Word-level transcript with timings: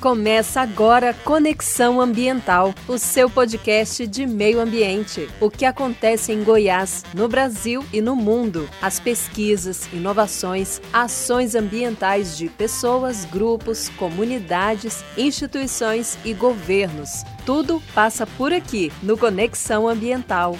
Começa 0.00 0.62
agora 0.62 1.12
Conexão 1.12 2.00
Ambiental, 2.00 2.74
o 2.88 2.96
seu 2.96 3.28
podcast 3.28 4.06
de 4.06 4.26
meio 4.26 4.58
ambiente. 4.58 5.28
O 5.38 5.50
que 5.50 5.66
acontece 5.66 6.32
em 6.32 6.42
Goiás, 6.42 7.04
no 7.12 7.28
Brasil 7.28 7.84
e 7.92 8.00
no 8.00 8.16
mundo. 8.16 8.66
As 8.80 8.98
pesquisas, 8.98 9.86
inovações, 9.92 10.80
ações 10.90 11.54
ambientais 11.54 12.38
de 12.38 12.48
pessoas, 12.48 13.26
grupos, 13.26 13.90
comunidades, 13.90 15.04
instituições 15.18 16.16
e 16.24 16.32
governos. 16.32 17.22
Tudo 17.44 17.82
passa 17.94 18.26
por 18.26 18.54
aqui 18.54 18.90
no 19.02 19.18
Conexão 19.18 19.86
Ambiental. 19.86 20.56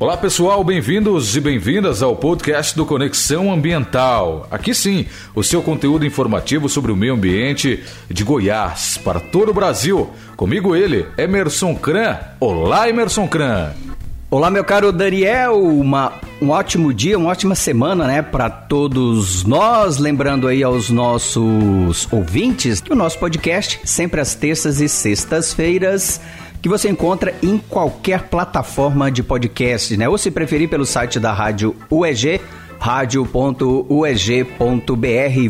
Olá 0.00 0.16
pessoal, 0.16 0.64
bem-vindos 0.64 1.36
e 1.36 1.40
bem-vindas 1.42 2.02
ao 2.02 2.16
podcast 2.16 2.74
do 2.74 2.86
Conexão 2.86 3.52
Ambiental. 3.52 4.48
Aqui 4.50 4.74
sim, 4.74 5.04
o 5.34 5.44
seu 5.44 5.60
conteúdo 5.60 6.06
informativo 6.06 6.70
sobre 6.70 6.90
o 6.90 6.96
meio 6.96 7.12
ambiente 7.12 7.84
de 8.08 8.24
Goiás 8.24 8.96
para 8.96 9.20
todo 9.20 9.50
o 9.50 9.54
Brasil. 9.54 10.08
Comigo 10.38 10.74
ele, 10.74 11.06
Emerson 11.18 11.74
Cran. 11.74 12.16
Olá, 12.40 12.88
Emerson 12.88 13.28
Cran. 13.28 13.74
Olá, 14.30 14.48
meu 14.48 14.64
caro 14.64 14.90
Daniel, 14.90 15.62
uma, 15.62 16.14
um 16.40 16.48
ótimo 16.48 16.94
dia, 16.94 17.18
uma 17.18 17.28
ótima 17.28 17.54
semana, 17.54 18.06
né, 18.06 18.22
para 18.22 18.48
todos 18.48 19.44
nós. 19.44 19.98
Lembrando 19.98 20.48
aí 20.48 20.62
aos 20.62 20.88
nossos 20.88 22.08
ouvintes 22.10 22.80
que 22.80 22.90
o 22.90 22.96
nosso 22.96 23.18
podcast, 23.18 23.80
sempre 23.84 24.18
às 24.18 24.34
terças 24.34 24.80
e 24.80 24.88
sextas-feiras, 24.88 26.22
que 26.62 26.68
você 26.68 26.88
encontra 26.88 27.34
em 27.42 27.58
qualquer 27.58 28.24
plataforma 28.24 29.10
de 29.10 29.22
podcast, 29.22 29.96
né? 29.96 30.08
Ou 30.08 30.18
se 30.18 30.30
preferir 30.30 30.68
pelo 30.68 30.84
site 30.84 31.18
da 31.18 31.32
Rádio 31.32 31.74
UEG, 31.90 32.40
radio.ueg.br. 32.78 33.58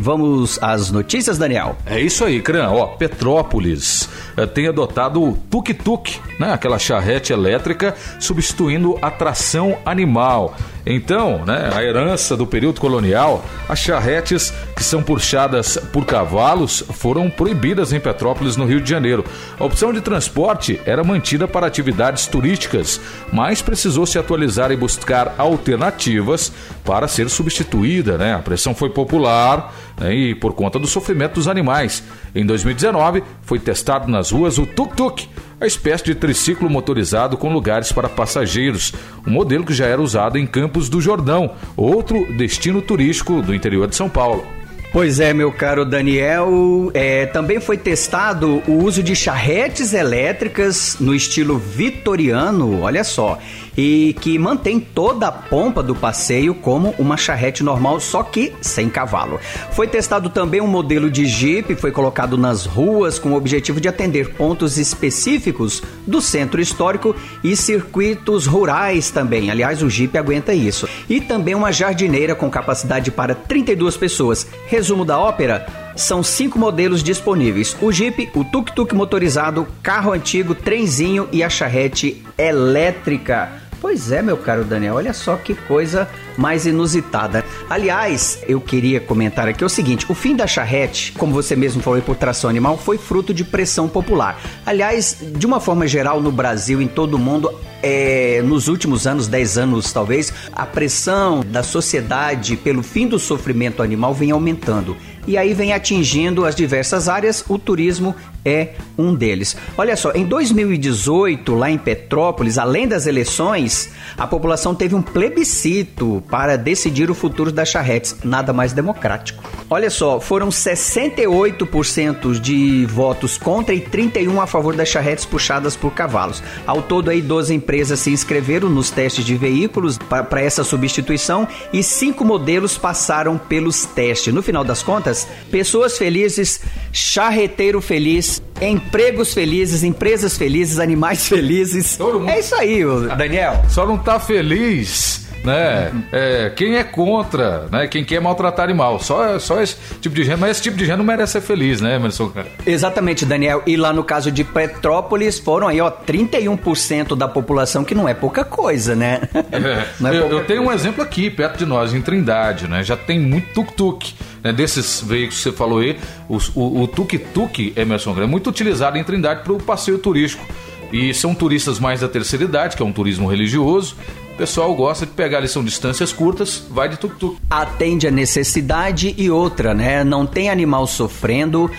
Vamos 0.01 0.61
às 0.61 0.91
notícias, 0.91 1.37
Daniel? 1.37 1.77
É 1.85 1.99
isso 1.99 2.25
aí, 2.25 2.41
Cran. 2.41 2.69
Ó, 2.69 2.87
Petrópolis 2.87 4.09
eh, 4.35 4.45
tem 4.45 4.67
adotado 4.67 5.23
o 5.23 5.33
tuk-tuk, 5.49 6.19
né? 6.39 6.51
Aquela 6.53 6.77
charrete 6.77 7.31
elétrica 7.31 7.95
substituindo 8.19 8.97
a 9.01 9.09
tração 9.09 9.77
animal. 9.85 10.55
Então, 10.85 11.45
né, 11.45 11.69
a 11.73 11.83
herança 11.83 12.35
do 12.35 12.47
período 12.47 12.79
colonial, 12.79 13.45
as 13.69 13.79
charretes 13.79 14.53
que 14.75 14.83
são 14.83 15.03
puxadas 15.03 15.77
por 15.93 16.05
cavalos 16.05 16.83
foram 16.93 17.29
proibidas 17.29 17.93
em 17.93 17.99
Petrópolis, 17.99 18.57
no 18.57 18.65
Rio 18.65 18.81
de 18.81 18.89
Janeiro. 18.89 19.23
A 19.59 19.63
opção 19.63 19.93
de 19.93 20.01
transporte 20.01 20.79
era 20.85 21.03
mantida 21.03 21.47
para 21.47 21.67
atividades 21.67 22.27
turísticas, 22.27 22.99
mas 23.31 23.61
precisou 23.61 24.05
se 24.05 24.17
atualizar 24.17 24.71
e 24.71 24.75
buscar 24.75 25.35
alternativas 25.37 26.51
para 26.83 27.07
ser 27.07 27.29
substituída. 27.29 28.17
Né? 28.17 28.33
A 28.33 28.39
pressão 28.39 28.73
foi 28.73 28.89
popular 28.89 29.73
né, 29.99 30.13
e 30.13 30.35
por 30.35 30.53
conta 30.53 30.79
do 30.79 30.87
sofrimento 30.87 31.35
dos 31.35 31.47
animais. 31.47 32.03
Em 32.33 32.45
2019, 32.45 33.23
foi 33.43 33.59
testado 33.59 34.09
nas 34.09 34.31
ruas 34.31 34.57
o 34.57 34.65
tuk-tuk 34.65 35.27
a 35.61 35.67
espécie 35.67 36.03
de 36.03 36.15
triciclo 36.15 36.67
motorizado 36.67 37.37
com 37.37 37.53
lugares 37.53 37.91
para 37.91 38.09
passageiros, 38.09 38.91
um 39.25 39.29
modelo 39.29 39.63
que 39.63 39.75
já 39.75 39.85
era 39.85 40.01
usado 40.01 40.39
em 40.39 40.47
Campos 40.47 40.89
do 40.89 40.99
Jordão, 40.99 41.51
outro 41.77 42.25
destino 42.35 42.81
turístico 42.81 43.43
do 43.43 43.53
interior 43.53 43.87
de 43.87 43.95
São 43.95 44.09
Paulo. 44.09 44.43
Pois 44.91 45.21
é, 45.21 45.33
meu 45.33 45.53
caro 45.53 45.85
Daniel. 45.85 46.91
É, 46.93 47.25
também 47.25 47.61
foi 47.61 47.77
testado 47.77 48.61
o 48.67 48.83
uso 48.83 49.01
de 49.01 49.15
charretes 49.15 49.93
elétricas 49.93 50.97
no 50.99 51.15
estilo 51.15 51.57
vitoriano, 51.57 52.81
olha 52.81 53.01
só 53.01 53.39
e 53.77 54.15
que 54.19 54.37
mantém 54.37 54.79
toda 54.79 55.27
a 55.27 55.31
pompa 55.31 55.81
do 55.81 55.95
passeio 55.95 56.53
como 56.53 56.93
uma 56.97 57.17
charrete 57.17 57.63
normal, 57.63 57.99
só 57.99 58.23
que 58.23 58.53
sem 58.61 58.89
cavalo. 58.89 59.39
Foi 59.71 59.87
testado 59.87 60.29
também 60.29 60.61
um 60.61 60.67
modelo 60.67 61.09
de 61.09 61.25
Jeep, 61.25 61.75
foi 61.75 61.91
colocado 61.91 62.37
nas 62.37 62.65
ruas 62.65 63.17
com 63.17 63.29
o 63.29 63.35
objetivo 63.35 63.79
de 63.79 63.87
atender 63.87 64.33
pontos 64.33 64.77
específicos 64.77 65.81
do 66.05 66.21
centro 66.21 66.61
histórico 66.61 67.15
e 67.43 67.55
circuitos 67.55 68.45
rurais 68.45 69.09
também. 69.09 69.49
Aliás, 69.49 69.81
o 69.81 69.89
Jeep 69.89 70.17
aguenta 70.17 70.53
isso. 70.53 70.87
E 71.09 71.21
também 71.21 71.55
uma 71.55 71.71
jardineira 71.71 72.35
com 72.35 72.49
capacidade 72.49 73.11
para 73.11 73.35
32 73.35 73.97
pessoas. 73.97 74.47
Resumo 74.81 75.05
da 75.05 75.19
ópera: 75.19 75.67
são 75.95 76.23
cinco 76.23 76.57
modelos 76.57 77.03
disponíveis: 77.03 77.77
o 77.79 77.91
Jeep, 77.91 78.31
o 78.33 78.43
tuk-tuk 78.43 78.95
motorizado, 78.95 79.67
carro 79.83 80.11
antigo, 80.11 80.55
trenzinho 80.55 81.29
e 81.31 81.43
a 81.43 81.49
charrete 81.51 82.25
elétrica. 82.35 83.47
Pois 83.79 84.11
é, 84.11 84.23
meu 84.23 84.37
caro 84.37 84.65
Daniel, 84.65 84.95
olha 84.95 85.13
só 85.13 85.35
que 85.35 85.53
coisa 85.53 86.09
mais 86.37 86.65
inusitada. 86.65 87.43
Aliás, 87.69 88.39
eu 88.47 88.59
queria 88.59 88.99
comentar 88.99 89.47
aqui 89.47 89.63
o 89.63 89.69
seguinte: 89.69 90.05
o 90.09 90.13
fim 90.13 90.35
da 90.35 90.47
charrete, 90.47 91.11
como 91.13 91.33
você 91.33 91.55
mesmo 91.55 91.81
falou 91.81 92.01
por 92.01 92.15
tração 92.15 92.49
animal, 92.49 92.77
foi 92.77 92.97
fruto 92.97 93.33
de 93.33 93.43
pressão 93.43 93.87
popular. 93.87 94.41
Aliás, 94.65 95.17
de 95.21 95.45
uma 95.45 95.59
forma 95.59 95.87
geral, 95.87 96.21
no 96.21 96.31
Brasil, 96.31 96.81
em 96.81 96.87
todo 96.87 97.15
o 97.15 97.19
mundo, 97.19 97.53
é, 97.83 98.41
nos 98.43 98.67
últimos 98.67 99.07
anos, 99.07 99.27
10 99.27 99.57
anos 99.57 99.91
talvez, 99.91 100.33
a 100.53 100.65
pressão 100.65 101.43
da 101.45 101.63
sociedade 101.63 102.55
pelo 102.55 102.83
fim 102.83 103.07
do 103.07 103.17
sofrimento 103.17 103.81
animal 103.81 104.13
vem 104.13 104.31
aumentando 104.31 104.95
e 105.27 105.37
aí 105.37 105.53
vem 105.53 105.71
atingindo 105.71 106.45
as 106.45 106.55
diversas 106.55 107.07
áreas, 107.07 107.43
o 107.47 107.59
turismo 107.59 108.15
é 108.43 108.69
um 108.97 109.13
deles. 109.13 109.55
Olha 109.77 109.95
só, 109.95 110.11
em 110.13 110.25
2018, 110.25 111.53
lá 111.53 111.69
em 111.69 111.77
Petrópolis, 111.77 112.57
além 112.57 112.87
das 112.87 113.05
eleições, 113.05 113.91
a 114.17 114.25
população 114.25 114.73
teve 114.73 114.95
um 114.95 115.01
plebiscito 115.01 116.20
para 116.29 116.57
decidir 116.57 117.09
o 117.09 117.15
futuro 117.15 117.51
das 117.51 117.69
charretes, 117.69 118.15
nada 118.23 118.53
mais 118.53 118.73
democrático. 118.73 119.43
Olha 119.69 119.89
só, 119.89 120.19
foram 120.19 120.49
68% 120.49 122.39
de 122.39 122.85
votos 122.85 123.37
contra 123.37 123.73
e 123.73 123.79
31 123.79 124.41
a 124.41 124.47
favor 124.47 124.75
das 124.75 124.89
charretes 124.89 125.25
puxadas 125.25 125.75
por 125.75 125.93
cavalos. 125.93 126.43
Ao 126.67 126.81
todo 126.81 127.09
aí 127.09 127.21
12 127.21 127.53
empresas 127.53 127.99
se 127.99 128.11
inscreveram 128.11 128.69
nos 128.69 128.91
testes 128.91 129.25
de 129.25 129.35
veículos 129.37 129.97
para 129.97 130.41
essa 130.41 130.63
substituição 130.63 131.47
e 131.71 131.81
cinco 131.83 132.25
modelos 132.25 132.77
passaram 132.77 133.37
pelos 133.37 133.85
testes. 133.85 134.33
No 134.33 134.43
final 134.43 134.63
das 134.63 134.83
contas, 134.83 135.27
pessoas 135.49 135.97
felizes, 135.97 136.61
charreteiro 136.91 137.81
feliz 137.81 138.41
empregos 138.61 139.33
felizes, 139.33 139.83
empresas 139.83 140.37
felizes, 140.37 140.79
animais 140.79 141.25
felizes. 141.27 141.97
É 142.27 142.39
isso 142.39 142.55
aí, 142.55 142.83
Daniel. 143.17 143.65
Só 143.69 143.85
não 143.85 143.97
tá 143.97 144.19
feliz 144.19 145.30
né? 145.43 145.91
É, 146.11 146.51
quem 146.55 146.75
é 146.75 146.83
contra, 146.83 147.67
né? 147.71 147.87
Quem 147.87 148.03
quer 148.03 148.21
maltratar 148.21 148.63
animal. 148.63 148.99
Só, 148.99 149.39
só 149.39 149.61
esse 149.61 149.75
tipo 149.99 150.15
de 150.15 150.23
gente, 150.23 150.39
mas 150.39 150.51
esse 150.51 150.61
tipo 150.61 150.77
de 150.77 150.85
gente 150.85 150.97
não 150.97 151.05
merece 151.05 151.33
ser 151.33 151.41
feliz, 151.41 151.81
né, 151.81 151.95
Emerson? 151.95 152.31
Exatamente, 152.65 153.25
Daniel. 153.25 153.63
E 153.65 153.75
lá 153.75 153.91
no 153.91 154.03
caso 154.03 154.31
de 154.31 154.43
Petrópolis 154.43 155.39
foram 155.39 155.67
aí, 155.67 155.81
ó, 155.81 155.89
31% 155.91 157.15
da 157.15 157.27
população, 157.27 157.83
que 157.83 157.95
não 157.95 158.07
é 158.07 158.13
pouca 158.13 158.43
coisa, 158.43 158.95
né? 158.95 159.21
É, 159.51 160.07
é 160.07 160.09
eu, 160.09 160.29
eu, 160.29 160.45
tenho 160.45 160.63
um 160.63 160.71
exemplo 160.71 161.03
aqui, 161.03 161.29
perto 161.29 161.57
de 161.57 161.65
nós, 161.65 161.93
em 161.93 162.01
Trindade, 162.01 162.67
né? 162.67 162.83
Já 162.83 162.95
tem 162.95 163.19
muito 163.19 163.53
tuk-tuk. 163.53 164.13
Né, 164.43 164.51
desses 164.51 165.01
veículos 165.01 165.37
que 165.37 165.43
você 165.43 165.51
falou 165.51 165.79
aí, 165.79 165.97
o 166.27 166.87
tuk-tuk, 166.87 167.73
Emerson, 167.75 168.19
é 168.21 168.25
muito 168.25 168.49
utilizado 168.49 168.97
em 168.97 169.03
Trindade 169.03 169.43
para 169.43 169.53
o 169.53 169.61
passeio 169.61 169.99
turístico. 169.99 170.43
E 170.91 171.13
são 171.13 171.33
turistas 171.33 171.79
mais 171.79 172.01
da 172.01 172.07
terceira 172.07 172.43
idade, 172.43 172.75
que 172.75 172.83
é 172.83 172.85
um 172.85 172.91
turismo 172.91 173.27
religioso. 173.27 173.95
O 174.41 174.43
pessoal 174.43 174.73
gosta 174.73 175.05
de 175.05 175.11
pegar 175.11 175.37
ali, 175.37 175.47
são 175.47 175.63
distâncias 175.63 176.11
curtas, 176.11 176.63
vai 176.67 176.89
de 176.89 176.97
tuk-tuk. 176.97 177.37
Atende 177.47 178.07
a 178.07 178.11
necessidade 178.11 179.13
e 179.15 179.29
outra, 179.29 179.71
né? 179.71 180.03
Não 180.03 180.25
tem 180.25 180.49
animal 180.49 180.87
sofrendo, 180.87 181.69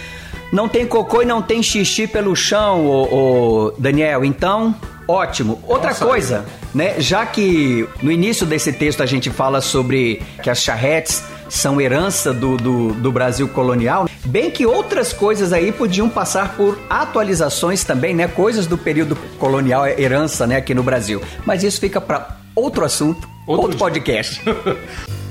não 0.53 0.69
tem 0.69 0.87
cocô 0.87 1.23
e 1.23 1.25
não 1.25 1.43
tem 1.43 1.61
xixi 1.61 2.07
pelo 2.07 2.37
chão, 2.37 2.87
ô, 2.87 3.67
ô 3.67 3.71
Daniel. 3.77 4.25
Então, 4.25 4.77
Ótimo. 5.09 5.61
Outra 5.67 5.89
Nossa, 5.89 6.07
coisa, 6.07 6.45
né? 6.73 7.01
Já 7.01 7.27
que 7.27 7.89
no 8.01 8.13
início 8.13 8.47
desse 8.47 8.73
texto 8.73 9.03
a 9.03 9.07
gente 9.07 9.29
fala 9.29 9.61
sobre 9.61 10.23
que 10.41 10.49
as 10.49 10.63
charretes 10.63 11.25
são 11.49 11.81
herança 11.81 12.33
do, 12.33 12.57
do, 12.57 12.93
do, 12.95 13.11
Brasil 13.11 13.49
colonial, 13.49 14.09
bem 14.25 14.53
que 14.53 14.65
outras 14.65 15.13
coisas 15.13 15.53
aí 15.53 15.73
podiam 15.73 16.09
passar 16.09 16.57
por 16.57 16.79
atualizações 16.89 17.83
também, 17.83 18.15
né? 18.15 18.29
Coisas 18.29 18.69
do 18.69 18.79
período 18.79 19.17
colonial, 19.41 19.85
herança, 19.85 20.47
né, 20.47 20.57
aqui 20.57 20.73
no 20.73 20.85
Brasil. 20.85 21.21
Mas 21.45 21.65
isso 21.65 21.81
fica 21.81 22.01
para 22.01 22.42
outro 22.55 22.85
assunto, 22.85 23.29
outro, 23.47 23.65
outro 23.65 23.79
podcast. 23.79 24.43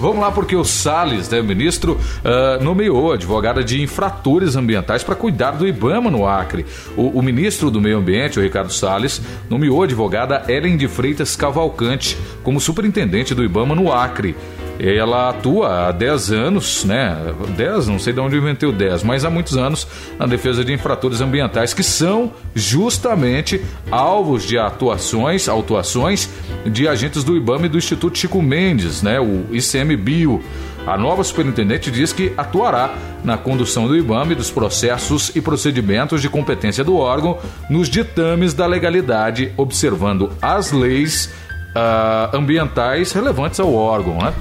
Vamos 0.00 0.18
lá, 0.18 0.32
porque 0.32 0.56
o 0.56 0.64
Salles, 0.64 1.28
né, 1.28 1.38
o 1.40 1.44
ministro, 1.44 1.92
uh, 1.92 2.64
nomeou 2.64 3.12
advogada 3.12 3.62
de 3.62 3.82
infratores 3.82 4.56
ambientais 4.56 5.04
para 5.04 5.14
cuidar 5.14 5.50
do 5.50 5.68
IBAMA 5.68 6.10
no 6.10 6.26
Acre. 6.26 6.64
O, 6.96 7.18
o, 7.18 7.22
ministro 7.22 7.70
do 7.70 7.82
Meio 7.82 7.98
Ambiente, 7.98 8.38
o 8.38 8.42
Ricardo 8.42 8.72
Salles, 8.72 9.20
nomeou 9.50 9.82
a 9.82 9.84
advogada 9.84 10.42
Ellen 10.48 10.78
de 10.78 10.88
Freitas 10.88 11.36
Cavalcante 11.36 12.16
como 12.42 12.58
superintendente 12.58 13.34
do 13.34 13.44
IBAMA 13.44 13.74
no 13.74 13.92
Acre. 13.92 14.34
Ela 14.82 15.28
atua 15.28 15.88
há 15.88 15.92
10 15.92 16.32
anos, 16.32 16.84
né? 16.84 17.34
10, 17.56 17.88
não 17.88 17.98
sei 17.98 18.12
de 18.12 18.20
onde 18.20 18.36
inventou 18.36 18.72
10, 18.72 19.02
mas 19.02 19.24
há 19.24 19.30
muitos 19.30 19.56
anos 19.56 19.86
na 20.18 20.26
defesa 20.26 20.64
de 20.64 20.72
infratores 20.72 21.20
ambientais 21.20 21.74
que 21.74 21.82
são 21.82 22.32
justamente 22.54 23.60
alvos 23.90 24.44
de 24.44 24.58
atuações, 24.58 25.48
autuações 25.48 26.30
de 26.64 26.88
agentes 26.88 27.22
do 27.22 27.36
IBAMA 27.36 27.66
e 27.66 27.68
do 27.68 27.78
Instituto 27.78 28.16
Chico 28.16 28.40
Mendes, 28.40 29.02
né? 29.02 29.20
O 29.20 29.46
ICMBio. 29.50 30.42
A 30.86 30.96
nova 30.96 31.22
superintendente 31.22 31.90
diz 31.90 32.10
que 32.10 32.32
atuará 32.36 32.94
na 33.22 33.36
condução 33.36 33.86
do 33.86 33.94
IBAMA 33.94 34.32
e 34.32 34.34
dos 34.34 34.50
processos 34.50 35.30
e 35.36 35.40
procedimentos 35.42 36.22
de 36.22 36.28
competência 36.30 36.82
do 36.82 36.96
órgão 36.96 37.38
nos 37.68 37.88
ditames 37.88 38.54
da 38.54 38.66
legalidade, 38.66 39.52
observando 39.58 40.32
as 40.40 40.72
leis 40.72 41.30
uh, 41.76 42.34
ambientais 42.34 43.12
relevantes 43.12 43.60
ao 43.60 43.74
órgão, 43.74 44.16
né? 44.18 44.32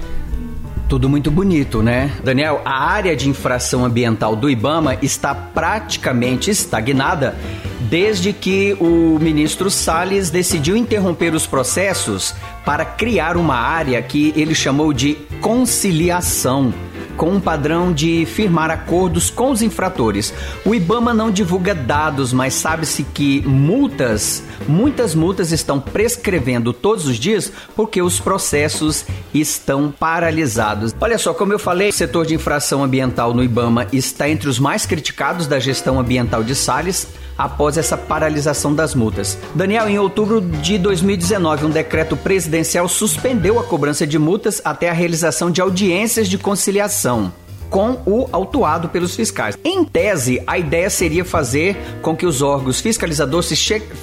Tudo 0.89 1.07
muito 1.07 1.29
bonito, 1.29 1.83
né? 1.83 2.11
Daniel, 2.23 2.63
a 2.65 2.83
área 2.83 3.15
de 3.15 3.29
infração 3.29 3.85
ambiental 3.85 4.35
do 4.35 4.49
IBAMA 4.49 4.97
está 5.03 5.35
praticamente 5.35 6.49
estagnada 6.49 7.37
desde 7.81 8.33
que 8.33 8.75
o 8.79 9.19
ministro 9.21 9.69
Salles 9.69 10.31
decidiu 10.31 10.75
interromper 10.75 11.35
os 11.35 11.45
processos 11.45 12.33
para 12.65 12.83
criar 12.83 13.37
uma 13.37 13.55
área 13.55 14.01
que 14.01 14.33
ele 14.35 14.55
chamou 14.55 14.91
de 14.91 15.13
conciliação 15.39 16.73
com 17.19 17.31
um 17.31 17.39
padrão 17.41 17.91
de 17.91 18.25
firmar 18.25 18.71
acordos 18.71 19.29
com 19.29 19.51
os 19.51 19.61
infratores. 19.61 20.33
O 20.63 20.73
IBAMA 20.73 21.13
não 21.13 21.29
divulga 21.29 21.75
dados, 21.75 22.31
mas 22.31 22.53
sabe-se 22.53 23.03
que 23.03 23.41
multas, 23.41 24.41
muitas 24.65 25.13
multas 25.13 25.51
estão 25.51 25.81
prescrevendo 25.81 26.71
todos 26.71 27.05
os 27.05 27.17
dias 27.17 27.51
porque 27.75 28.01
os 28.01 28.21
processos 28.21 29.05
estão 29.33 29.91
paralisados. 29.91 30.95
Olha 31.01 31.17
só, 31.17 31.33
como 31.33 31.51
eu 31.51 31.59
falei, 31.59 31.89
o 31.89 31.93
setor 31.93 32.25
de 32.25 32.35
infração 32.35 32.85
ambiental 32.85 33.33
no 33.33 33.43
IBAMA 33.43 33.87
está 33.91 34.29
entre 34.29 34.47
os 34.47 34.57
mais 34.57 34.85
criticados 34.85 35.45
da 35.45 35.59
gestão 35.59 35.99
ambiental 35.99 36.41
de 36.41 36.55
Salles 36.55 37.05
após 37.39 37.77
essa 37.77 37.97
paralisação 37.97 38.75
das 38.75 38.93
multas. 38.93 39.37
Daniel, 39.55 39.87
em 39.87 39.97
outubro 39.97 40.41
de 40.41 40.77
2019, 40.77 41.65
um 41.65 41.69
decreto 41.69 42.17
presidencial 42.17 42.89
suspendeu 42.89 43.57
a 43.57 43.63
cobrança 43.63 44.05
de 44.05 44.19
multas 44.19 44.61
até 44.65 44.89
a 44.89 44.93
realização 44.93 45.49
de 45.49 45.61
audiências 45.61 46.27
de 46.27 46.37
conciliação 46.37 47.31
com 47.69 48.01
o 48.05 48.27
autuado 48.31 48.89
pelos 48.89 49.15
fiscais. 49.15 49.57
Em 49.63 49.85
tese, 49.85 50.41
a 50.47 50.57
ideia 50.57 50.89
seria 50.89 51.23
fazer 51.23 51.77
com 52.01 52.15
que 52.15 52.25
os 52.25 52.41
órgãos 52.41 52.81
fiscalizadores, 52.81 53.49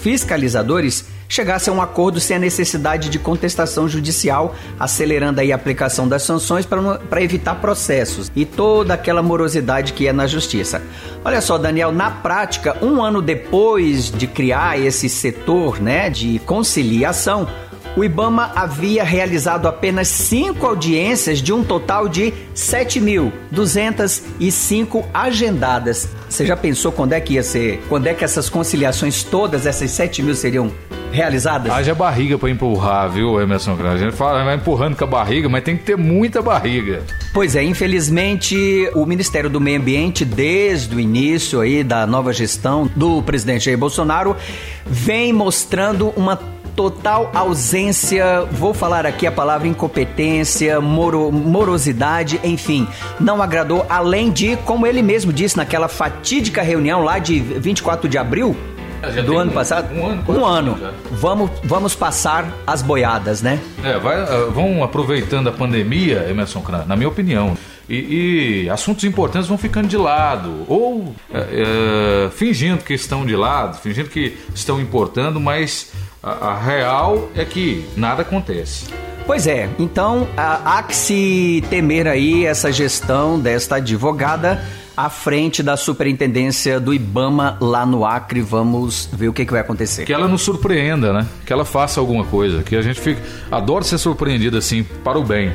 fiscalizadores 0.00 1.04
chegassem 1.28 1.72
a 1.72 1.76
um 1.76 1.82
acordo 1.82 2.20
sem 2.20 2.36
a 2.36 2.40
necessidade 2.40 3.08
de 3.08 3.18
contestação 3.18 3.88
judicial, 3.88 4.54
acelerando 4.78 5.40
aí 5.40 5.52
a 5.52 5.56
aplicação 5.56 6.08
das 6.08 6.22
sanções 6.22 6.66
para 6.66 7.22
evitar 7.22 7.56
processos 7.56 8.30
e 8.34 8.44
toda 8.44 8.94
aquela 8.94 9.22
morosidade 9.22 9.92
que 9.92 10.06
é 10.06 10.12
na 10.12 10.26
justiça. 10.26 10.82
Olha 11.24 11.40
só, 11.40 11.58
Daniel, 11.58 11.92
na 11.92 12.10
prática, 12.10 12.76
um 12.82 13.02
ano 13.02 13.20
depois 13.20 14.10
de 14.10 14.26
criar 14.26 14.78
esse 14.78 15.08
setor 15.08 15.80
né, 15.80 16.08
de 16.08 16.38
conciliação, 16.40 17.48
o 17.96 18.04
Ibama 18.04 18.52
havia 18.54 19.02
realizado 19.02 19.66
apenas 19.66 20.06
cinco 20.08 20.66
audiências 20.66 21.40
de 21.40 21.50
um 21.52 21.64
total 21.64 22.08
de 22.08 22.32
7.205 22.54 25.04
agendadas. 25.14 26.08
Você 26.28 26.44
já 26.44 26.56
pensou 26.56 26.92
quando 26.92 27.14
é 27.14 27.20
que 27.20 27.32
ia 27.34 27.42
ser? 27.42 27.82
Quando 27.88 28.06
é 28.06 28.14
que 28.14 28.22
essas 28.22 28.50
conciliações 28.50 29.24
todas, 29.24 29.64
essas 29.64 29.90
7 29.90 30.22
mil 30.22 30.34
seriam 30.34 30.70
realizadas? 31.10 31.72
Haja 31.72 31.94
barriga 31.94 32.36
para 32.36 32.50
empurrar, 32.50 33.08
viu, 33.08 33.40
Emerson? 33.40 33.78
A 33.90 33.96
gente 33.96 34.14
fala, 34.14 34.44
vai 34.44 34.56
empurrando 34.56 34.94
com 34.94 35.04
a 35.04 35.06
barriga, 35.06 35.48
mas 35.48 35.64
tem 35.64 35.74
que 35.76 35.84
ter 35.84 35.96
muita 35.96 36.42
barriga. 36.42 37.02
Pois 37.32 37.56
é, 37.56 37.64
infelizmente 37.64 38.90
o 38.94 39.06
Ministério 39.06 39.48
do 39.48 39.58
Meio 39.60 39.80
Ambiente, 39.80 40.24
desde 40.24 40.94
o 40.94 41.00
início 41.00 41.60
aí 41.60 41.82
da 41.82 42.06
nova 42.06 42.32
gestão 42.32 42.88
do 42.94 43.20
presidente 43.22 43.64
Jair 43.64 43.78
Bolsonaro, 43.78 44.36
vem 44.84 45.32
mostrando 45.32 46.12
uma 46.16 46.36
total 46.76 47.30
ausência, 47.34 48.44
vou 48.52 48.74
falar 48.74 49.06
aqui 49.06 49.26
a 49.26 49.32
palavra 49.32 49.66
incompetência, 49.66 50.78
moro, 50.80 51.32
morosidade, 51.32 52.38
enfim, 52.44 52.86
não 53.18 53.42
agradou, 53.42 53.86
além 53.88 54.30
de, 54.30 54.56
como 54.58 54.86
ele 54.86 55.00
mesmo 55.00 55.32
disse 55.32 55.56
naquela 55.56 55.88
fatídica 55.88 56.62
reunião 56.62 57.02
lá 57.02 57.18
de 57.18 57.40
24 57.40 58.08
de 58.08 58.18
abril, 58.18 58.54
é, 59.02 59.22
do 59.22 59.36
ano 59.36 59.50
um, 59.50 59.54
passado? 59.54 59.94
Um 59.94 60.06
ano. 60.06 60.24
Um 60.28 60.44
ano. 60.44 60.78
Vamos, 61.12 61.50
vamos 61.64 61.94
passar 61.94 62.50
as 62.66 62.82
boiadas, 62.82 63.42
né? 63.42 63.60
É, 63.84 63.98
vai, 63.98 64.22
uh, 64.22 64.50
vão 64.50 64.82
aproveitando 64.82 65.48
a 65.48 65.52
pandemia, 65.52 66.26
Emerson 66.28 66.60
Kran, 66.60 66.84
na 66.86 66.96
minha 66.96 67.08
opinião. 67.08 67.56
E, 67.88 68.64
e, 68.64 68.70
assuntos 68.70 69.04
importantes 69.04 69.46
vão 69.46 69.56
ficando 69.56 69.86
de 69.86 69.96
lado, 69.96 70.64
ou 70.66 71.14
é, 71.32 72.26
é, 72.26 72.30
fingindo 72.30 72.82
que 72.82 72.94
estão 72.94 73.24
de 73.24 73.36
lado, 73.36 73.78
fingindo 73.78 74.08
que 74.08 74.36
estão 74.52 74.80
importando, 74.80 75.38
mas 75.38 75.92
a, 76.26 76.48
a 76.48 76.58
real 76.58 77.30
é 77.36 77.44
que 77.44 77.86
nada 77.96 78.22
acontece. 78.22 78.86
Pois 79.24 79.46
é, 79.46 79.68
então 79.78 80.28
há 80.36 80.82
que 80.82 80.94
se 80.94 81.64
temer 81.70 82.06
aí 82.06 82.44
essa 82.44 82.70
gestão 82.72 83.38
desta 83.40 83.76
advogada 83.76 84.62
à 84.96 85.10
frente 85.10 85.62
da 85.62 85.76
superintendência 85.76 86.78
do 86.80 86.94
IBAMA 86.94 87.58
lá 87.60 87.84
no 87.84 88.04
Acre. 88.04 88.40
Vamos 88.40 89.08
ver 89.12 89.28
o 89.28 89.32
que, 89.32 89.44
que 89.44 89.52
vai 89.52 89.60
acontecer. 89.60 90.04
Que 90.04 90.12
ela 90.12 90.28
nos 90.28 90.42
surpreenda, 90.42 91.12
né? 91.12 91.26
Que 91.44 91.52
ela 91.52 91.64
faça 91.64 92.00
alguma 92.00 92.24
coisa. 92.24 92.62
Que 92.62 92.76
a 92.76 92.82
gente 92.82 93.00
fique. 93.00 93.20
Adoro 93.50 93.84
ser 93.84 93.98
surpreendido 93.98 94.56
assim, 94.56 94.82
para 94.82 95.18
o 95.18 95.24
bem. 95.24 95.52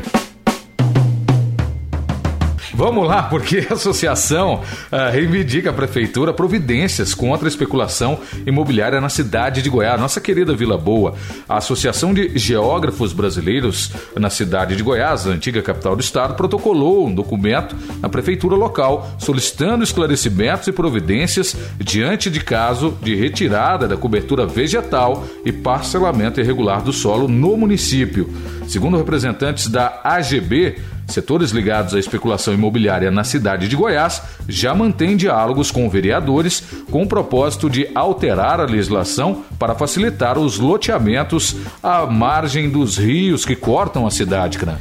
Vamos 2.81 3.07
lá, 3.07 3.21
porque 3.21 3.67
a 3.69 3.73
associação 3.73 4.55
uh, 4.55 5.11
reivindica 5.11 5.69
a 5.69 5.73
prefeitura 5.73 6.33
providências 6.33 7.13
contra 7.13 7.45
a 7.45 7.47
especulação 7.47 8.19
imobiliária 8.43 8.99
na 8.99 9.07
cidade 9.07 9.61
de 9.61 9.69
Goiás, 9.69 10.01
nossa 10.01 10.19
querida 10.19 10.55
Vila 10.55 10.79
Boa. 10.79 11.13
A 11.47 11.57
Associação 11.57 12.11
de 12.11 12.35
Geógrafos 12.35 13.13
Brasileiros 13.13 13.91
na 14.15 14.31
cidade 14.31 14.75
de 14.75 14.81
Goiás, 14.81 15.27
antiga 15.27 15.61
capital 15.61 15.95
do 15.95 16.01
estado, 16.01 16.33
protocolou 16.33 17.05
um 17.05 17.13
documento 17.13 17.75
na 18.01 18.09
prefeitura 18.09 18.55
local 18.55 19.11
solicitando 19.19 19.83
esclarecimentos 19.83 20.67
e 20.67 20.71
providências 20.71 21.55
diante 21.77 22.31
de 22.31 22.39
caso 22.39 22.97
de 23.03 23.13
retirada 23.13 23.87
da 23.87 23.95
cobertura 23.95 24.47
vegetal 24.47 25.23
e 25.45 25.51
parcelamento 25.51 26.41
irregular 26.41 26.81
do 26.81 26.91
solo 26.91 27.27
no 27.27 27.55
município. 27.55 28.27
Segundo 28.67 28.97
representantes 28.97 29.67
da 29.67 30.01
AGB, 30.03 30.77
Setores 31.11 31.51
ligados 31.51 31.93
à 31.93 31.99
especulação 31.99 32.53
imobiliária 32.53 33.11
na 33.11 33.25
cidade 33.25 33.67
de 33.67 33.75
Goiás 33.75 34.21
já 34.47 34.74
mantêm 34.74 35.17
diálogos 35.17 35.69
com 35.69 35.89
vereadores 35.89 36.63
com 36.89 37.03
o 37.03 37.07
propósito 37.07 37.69
de 37.69 37.89
alterar 37.93 38.62
a 38.62 38.65
legislação 38.65 39.43
para 39.59 39.75
facilitar 39.75 40.39
os 40.39 40.57
loteamentos 40.57 41.57
à 41.83 42.05
margem 42.05 42.69
dos 42.69 42.97
rios 42.97 43.43
que 43.43 43.57
cortam 43.57 44.07
a 44.07 44.12
cidade, 44.12 44.57
Cran. 44.57 44.77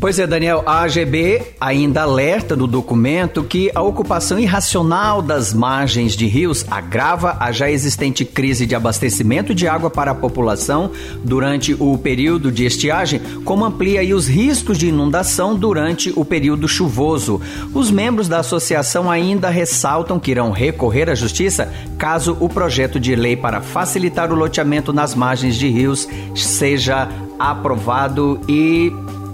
Pois 0.00 0.18
é, 0.18 0.26
Daniel, 0.26 0.62
a 0.66 0.82
AGB 0.82 1.42
ainda 1.60 2.02
alerta 2.02 2.56
no 2.56 2.66
documento 2.66 3.42
que 3.44 3.70
a 3.74 3.82
ocupação 3.82 4.38
irracional 4.38 5.22
das 5.22 5.52
margens 5.52 6.16
de 6.16 6.26
rios 6.26 6.64
agrava 6.70 7.36
a 7.38 7.52
já 7.52 7.70
existente 7.70 8.24
crise 8.24 8.66
de 8.66 8.74
abastecimento 8.74 9.54
de 9.54 9.68
água 9.68 9.90
para 9.90 10.10
a 10.10 10.14
população 10.14 10.90
durante 11.22 11.74
o 11.78 11.96
período 11.98 12.50
de 12.50 12.64
estiagem, 12.64 13.20
como 13.44 13.64
amplia 13.64 14.00
os 14.14 14.26
riscos 14.26 14.78
de 14.78 14.88
inundação 14.88 15.54
durante 15.54 16.12
o 16.16 16.24
período 16.24 16.66
chuvoso. 16.66 17.40
Os 17.74 17.90
membros 17.90 18.28
da 18.28 18.38
associação 18.38 19.10
ainda 19.10 19.50
ressaltam 19.50 20.18
que 20.18 20.30
irão 20.30 20.50
recorrer 20.50 21.08
à 21.08 21.14
justiça 21.14 21.72
caso 21.98 22.36
o 22.40 22.48
projeto 22.48 22.98
de 22.98 23.14
lei 23.14 23.36
para 23.36 23.60
facilitar 23.60 24.32
o 24.32 24.34
loteamento 24.36 24.92
nas 24.92 25.14
margens 25.14 25.56
de 25.56 25.68
rios 25.68 26.08
seja 26.34 27.08
aprovado 27.38 28.40
e 28.48 28.92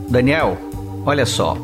Daniel, 0.09 0.57
olha 1.05 1.27
só. 1.27 1.57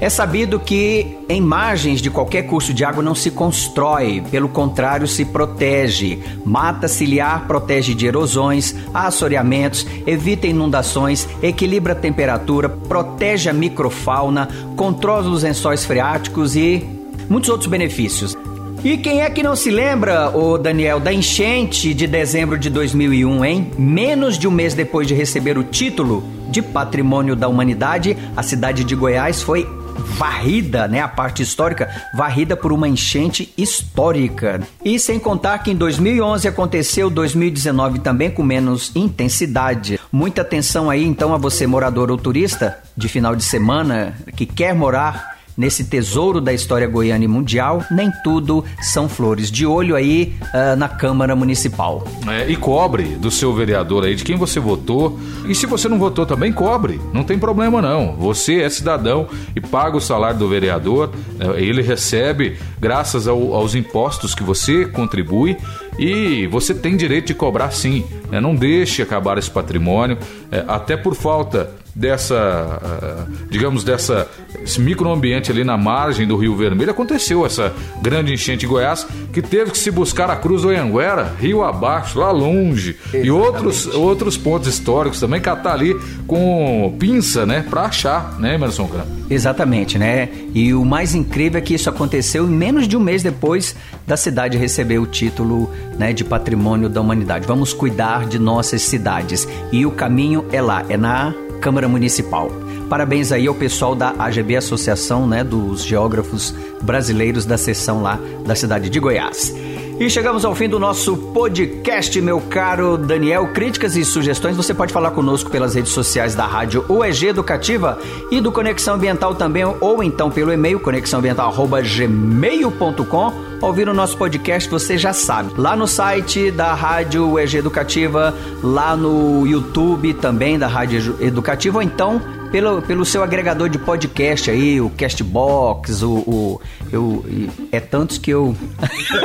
É 0.00 0.08
sabido 0.08 0.60
que 0.60 1.18
em 1.28 1.40
margens 1.40 2.00
de 2.00 2.08
qualquer 2.08 2.42
curso 2.42 2.72
de 2.72 2.84
água 2.84 3.02
não 3.02 3.16
se 3.16 3.32
constrói, 3.32 4.22
pelo 4.30 4.48
contrário, 4.48 5.08
se 5.08 5.24
protege. 5.24 6.22
Mata 6.44 6.86
ciliar 6.86 7.48
protege 7.48 7.94
de 7.94 8.06
erosões, 8.06 8.76
assoreamentos, 8.94 9.84
evita 10.06 10.46
inundações, 10.46 11.28
equilibra 11.42 11.94
a 11.94 11.96
temperatura, 11.96 12.68
protege 12.68 13.50
a 13.50 13.52
microfauna, 13.52 14.48
controla 14.76 15.28
os 15.28 15.42
lençóis 15.42 15.84
freáticos 15.84 16.54
e 16.54 16.86
muitos 17.28 17.50
outros 17.50 17.68
benefícios. 17.68 18.36
E 18.84 18.96
quem 18.96 19.22
é 19.22 19.28
que 19.28 19.42
não 19.42 19.56
se 19.56 19.70
lembra, 19.70 20.30
o 20.30 20.56
Daniel, 20.56 21.00
da 21.00 21.12
enchente 21.12 21.92
de 21.92 22.06
dezembro 22.06 22.56
de 22.56 22.70
2001, 22.70 23.44
hein? 23.44 23.70
Menos 23.76 24.38
de 24.38 24.46
um 24.46 24.52
mês 24.52 24.72
depois 24.72 25.06
de 25.08 25.14
receber 25.14 25.58
o 25.58 25.64
título 25.64 26.22
de 26.48 26.62
Patrimônio 26.62 27.34
da 27.34 27.48
Humanidade, 27.48 28.16
a 28.36 28.42
cidade 28.42 28.84
de 28.84 28.94
Goiás 28.94 29.42
foi 29.42 29.68
varrida, 29.98 30.86
né, 30.86 31.00
a 31.00 31.08
parte 31.08 31.42
histórica, 31.42 31.90
varrida 32.14 32.56
por 32.56 32.72
uma 32.72 32.88
enchente 32.88 33.52
histórica. 33.58 34.60
E 34.84 34.96
sem 34.98 35.18
contar 35.18 35.58
que 35.58 35.72
em 35.72 35.76
2011 35.76 36.46
aconteceu 36.46 37.10
2019 37.10 37.98
também 37.98 38.30
com 38.30 38.44
menos 38.44 38.92
intensidade. 38.94 39.98
Muita 40.10 40.42
atenção 40.42 40.88
aí, 40.88 41.04
então, 41.04 41.34
a 41.34 41.36
você, 41.36 41.66
morador 41.66 42.12
ou 42.12 42.16
turista 42.16 42.78
de 42.96 43.08
final 43.08 43.34
de 43.34 43.42
semana 43.42 44.14
que 44.36 44.46
quer 44.46 44.72
morar 44.72 45.37
nesse 45.58 45.82
tesouro 45.82 46.40
da 46.40 46.52
história 46.52 46.86
goiana 46.86 47.24
e 47.24 47.28
mundial, 47.28 47.82
nem 47.90 48.12
tudo 48.22 48.64
são 48.80 49.08
flores. 49.08 49.50
De 49.50 49.66
olho 49.66 49.96
aí 49.96 50.36
uh, 50.54 50.76
na 50.76 50.88
Câmara 50.88 51.34
Municipal. 51.34 52.06
É, 52.28 52.48
e 52.48 52.54
cobre 52.54 53.16
do 53.16 53.28
seu 53.28 53.52
vereador 53.52 54.04
aí, 54.04 54.14
de 54.14 54.22
quem 54.22 54.36
você 54.36 54.60
votou. 54.60 55.18
E 55.48 55.54
se 55.56 55.66
você 55.66 55.88
não 55.88 55.98
votou 55.98 56.24
também, 56.24 56.52
cobre. 56.52 57.00
Não 57.12 57.24
tem 57.24 57.36
problema 57.36 57.82
não. 57.82 58.14
Você 58.14 58.60
é 58.60 58.70
cidadão 58.70 59.26
e 59.56 59.60
paga 59.60 59.96
o 59.96 60.00
salário 60.00 60.38
do 60.38 60.48
vereador. 60.48 61.10
É, 61.40 61.60
ele 61.60 61.82
recebe 61.82 62.56
graças 62.78 63.26
ao, 63.26 63.52
aos 63.52 63.74
impostos 63.74 64.36
que 64.36 64.44
você 64.44 64.86
contribui 64.86 65.56
e 65.98 66.46
você 66.46 66.72
tem 66.72 66.96
direito 66.96 67.26
de 67.26 67.34
cobrar 67.34 67.72
sim. 67.72 68.04
É, 68.30 68.40
não 68.40 68.54
deixe 68.54 69.02
acabar 69.02 69.36
esse 69.38 69.50
patrimônio, 69.50 70.18
é, 70.52 70.64
até 70.68 70.96
por 70.96 71.16
falta 71.16 71.70
dessa, 71.94 72.36
ah, 72.82 73.26
digamos, 73.50 73.84
dessa 73.84 74.28
esse 74.62 74.80
microambiente 74.80 75.50
ali 75.50 75.64
na 75.64 75.76
margem 75.76 76.26
do 76.26 76.36
Rio 76.36 76.56
Vermelho, 76.56 76.90
aconteceu 76.90 77.44
essa 77.44 77.72
grande 78.02 78.32
enchente 78.32 78.66
em 78.66 78.68
Goiás, 78.68 79.06
que 79.32 79.42
teve 79.42 79.70
que 79.70 79.78
se 79.78 79.90
buscar 79.90 80.30
a 80.30 80.36
Cruz 80.36 80.62
do 80.62 80.70
Anhanguera, 80.70 81.34
rio 81.40 81.62
abaixo, 81.64 82.18
lá 82.18 82.30
longe, 82.30 82.90
Exatamente. 82.90 83.26
e 83.26 83.30
outros, 83.30 83.86
outros 83.86 84.36
pontos 84.36 84.68
históricos 84.68 85.20
também, 85.20 85.40
catar 85.40 85.72
ali 85.72 85.94
com 86.26 86.94
pinça, 86.98 87.46
né, 87.46 87.64
para 87.68 87.82
achar, 87.82 88.38
né, 88.38 88.54
Emerson 88.54 88.86
Cram? 88.86 89.06
Exatamente, 89.30 89.98
né? 89.98 90.28
E 90.54 90.72
o 90.72 90.84
mais 90.84 91.14
incrível 91.14 91.58
é 91.58 91.60
que 91.60 91.74
isso 91.74 91.88
aconteceu 91.88 92.46
menos 92.46 92.88
de 92.88 92.96
um 92.96 93.00
mês 93.00 93.22
depois 93.22 93.76
da 94.06 94.16
cidade 94.16 94.56
receber 94.56 94.98
o 94.98 95.06
título 95.06 95.70
né, 95.98 96.12
de 96.12 96.24
Patrimônio 96.24 96.88
da 96.88 97.00
Humanidade. 97.00 97.46
Vamos 97.46 97.72
cuidar 97.74 98.26
de 98.26 98.38
nossas 98.38 98.82
cidades. 98.82 99.46
E 99.70 99.84
o 99.84 99.90
caminho 99.90 100.46
é 100.50 100.62
lá, 100.62 100.84
é 100.88 100.96
na 100.96 101.34
Câmara 101.60 101.88
Municipal. 101.88 102.50
Parabéns 102.88 103.32
aí 103.32 103.46
ao 103.46 103.54
pessoal 103.54 103.94
da 103.94 104.14
AGB 104.18 104.56
Associação, 104.56 105.26
né, 105.26 105.44
dos 105.44 105.84
Geógrafos 105.84 106.54
Brasileiros 106.80 107.44
da 107.44 107.58
seção 107.58 108.02
lá 108.02 108.18
da 108.46 108.54
cidade 108.54 108.88
de 108.88 108.98
Goiás. 108.98 109.52
E 110.00 110.08
chegamos 110.08 110.44
ao 110.44 110.54
fim 110.54 110.68
do 110.68 110.78
nosso 110.78 111.16
podcast, 111.16 112.20
meu 112.20 112.40
caro 112.40 112.96
Daniel. 112.96 113.48
Críticas 113.48 113.96
e 113.96 114.04
sugestões 114.04 114.56
você 114.56 114.72
pode 114.72 114.92
falar 114.92 115.10
conosco 115.10 115.50
pelas 115.50 115.74
redes 115.74 115.90
sociais 115.90 116.36
da 116.36 116.46
Rádio 116.46 116.84
UEG 116.88 117.26
Educativa 117.26 117.98
e 118.30 118.40
do 118.40 118.52
Conexão 118.52 118.94
Ambiental 118.94 119.34
também, 119.34 119.64
ou 119.64 120.00
então 120.00 120.30
pelo 120.30 120.52
e-mail 120.52 120.78
conexãoambiental.gmail.com. 120.78 123.48
Ouvir 123.60 123.88
o 123.88 123.94
nosso 123.94 124.16
podcast, 124.16 124.70
você 124.70 124.96
já 124.96 125.12
sabe. 125.12 125.52
Lá 125.56 125.74
no 125.74 125.88
site 125.88 126.52
da 126.52 126.74
Rádio 126.74 127.32
UEG 127.32 127.56
Educativa, 127.56 128.32
lá 128.62 128.96
no 128.96 129.44
YouTube 129.48 130.14
também 130.14 130.56
da 130.56 130.68
Rádio 130.68 131.16
Educativa, 131.18 131.78
ou 131.78 131.82
então 131.82 132.22
pelo, 132.50 132.82
pelo 132.82 133.04
seu 133.04 133.22
agregador 133.22 133.68
de 133.68 133.78
podcast 133.78 134.50
aí, 134.50 134.80
o 134.80 134.90
Castbox, 134.90 136.02
o. 136.02 136.12
o 136.18 136.60
eu, 136.90 137.24
é 137.70 137.80
tantos 137.80 138.18
que 138.18 138.30
eu. 138.30 138.56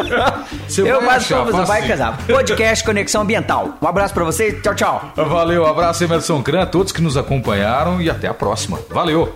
eu 0.78 1.02
vai 1.02 1.16
achar, 1.16 1.44
você 1.44 1.66
vai 1.66 1.88
casar. 1.88 2.18
Podcast 2.26 2.84
Conexão 2.84 3.22
Ambiental. 3.22 3.78
Um 3.82 3.88
abraço 3.88 4.14
para 4.14 4.24
você, 4.24 4.54
tchau, 4.54 4.76
tchau. 4.76 5.12
Valeu, 5.16 5.64
um 5.64 5.68
abraço, 5.68 6.04
Emerson 6.04 6.42
Cran, 6.42 6.64
a 6.64 6.66
todos 6.66 6.92
que 6.92 7.02
nos 7.02 7.18
acompanharam 7.18 8.02
e 8.02 8.10
até 8.10 8.28
a 8.28 8.34
próxima. 8.34 8.80
Valeu! 8.90 9.34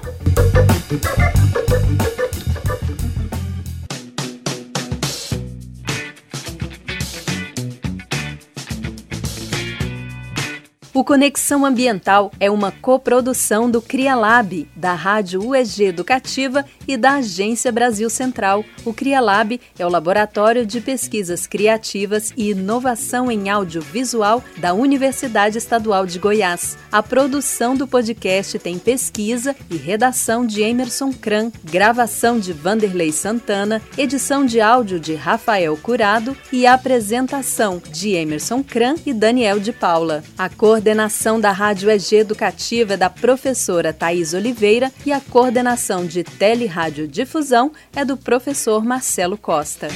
O 10.98 11.04
Conexão 11.04 11.64
Ambiental 11.64 12.32
é 12.40 12.50
uma 12.50 12.72
coprodução 12.72 13.70
do 13.70 13.80
CriaLab, 13.80 14.68
da 14.76 14.96
Rádio 14.96 15.46
UEG 15.46 15.84
Educativa 15.84 16.66
e 16.88 16.98
da 16.98 17.18
Agência 17.18 17.72
Brasil 17.72 18.10
Central. 18.10 18.66
O 18.84 18.92
CriaLab 18.92 19.62
é 19.78 19.86
o 19.86 19.90
laboratório 19.90 20.66
de 20.66 20.82
pesquisas 20.82 21.46
criativas 21.46 22.34
e 22.36 22.50
inovação 22.50 23.30
em 23.30 23.48
audiovisual 23.48 24.44
da 24.58 24.74
Universidade 24.74 25.60
Estadual 25.60 26.08
de 26.08 26.18
Goiás. 26.18 26.76
A 26.92 27.04
produção 27.04 27.76
do 27.76 27.88
podcast 27.88 28.58
tem 28.58 28.80
pesquisa 28.80 29.56
e 29.70 29.78
redação 29.78 30.48
de 30.48 30.64
Emerson 30.64 31.14
Kran, 31.14 31.52
gravação 31.64 32.40
de 32.40 32.52
Vanderlei 32.52 33.12
Santana, 33.12 33.84
edição 33.96 34.44
de 34.44 34.60
áudio 34.60 35.00
de 35.00 35.14
Rafael 35.14 35.78
Curado 35.78 36.36
e 36.52 36.66
apresentação 36.66 37.80
de 37.92 38.14
Emerson 38.16 38.64
Kran 38.64 38.96
e 39.06 39.14
Daniel 39.14 39.60
de 39.60 39.72
Paula. 39.72 40.24
A 40.36 40.50
coordenação 40.88 41.38
da 41.38 41.52
Rádio 41.52 41.90
EG 41.90 42.16
Educativa 42.16 42.94
é 42.94 42.98
da 42.98 43.10
professora 43.10 43.92
Thais 43.92 44.34
Oliveira 44.34 44.90
e 45.06 45.12
a 45.12 45.20
coordenação 45.20 46.06
de 46.06 46.24
Teleradio 46.24 47.06
Difusão 47.06 47.74
é 47.94 48.06
do 48.06 48.16
professor 48.16 48.86
Marcelo 48.86 49.38
Costa. 49.38 49.90